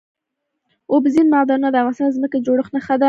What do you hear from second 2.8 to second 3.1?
ده.